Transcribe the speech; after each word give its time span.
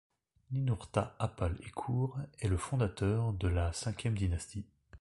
Ninourta-Apal-Ekur 0.51 2.17
est 2.39 2.47
le 2.47 2.57
fondateur 2.57 3.33
de 3.33 3.47
la 3.47 3.69
Ve 3.69 4.15
dynastie. 4.15 4.65